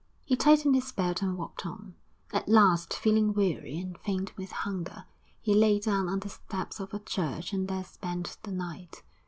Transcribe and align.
He 0.25 0.35
tightened 0.35 0.73
his 0.73 0.91
belt 0.91 1.21
and 1.21 1.37
walked 1.37 1.63
on. 1.63 1.93
At 2.33 2.49
last, 2.49 2.91
feeling 2.91 3.35
weary 3.35 3.77
and 3.77 3.95
faint 3.99 4.35
with 4.35 4.51
hunger, 4.51 5.05
he 5.39 5.53
lay 5.53 5.77
down 5.79 6.09
on 6.09 6.21
the 6.21 6.29
steps 6.29 6.79
of 6.79 6.91
a 6.91 6.97
church 6.99 7.53
and 7.53 7.67
there 7.67 7.83
spent 7.83 8.39
the 8.41 8.51
night. 8.51 9.03